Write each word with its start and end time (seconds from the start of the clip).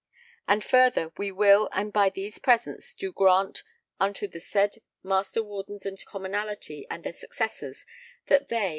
And 0.47 0.63
further 0.63 1.11
we 1.19 1.31
will 1.31 1.69
and 1.71 1.93
by 1.93 2.09
these 2.09 2.39
presents... 2.39 2.95
do 2.95 3.11
grant 3.11 3.61
unto 3.99 4.27
the 4.27 4.39
said 4.39 4.77
Master 5.03 5.43
Wardens 5.43 5.85
and 5.85 6.03
Commonalty 6.07 6.87
and 6.89 7.03
their 7.03 7.13
successors 7.13 7.85
that 8.25 8.49
they 8.49 8.69